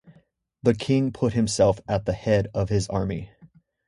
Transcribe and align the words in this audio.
The 0.63 0.73
king 0.73 1.11
put 1.11 1.33
himself 1.33 1.79
at 1.87 2.07
the 2.07 2.13
head 2.13 2.47
of 2.55 2.69
his 2.69 2.87
army. 2.89 3.29